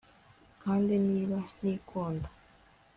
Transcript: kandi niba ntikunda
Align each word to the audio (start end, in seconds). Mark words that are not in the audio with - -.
kandi 0.63 0.93
niba 1.07 1.39
ntikunda 1.59 2.29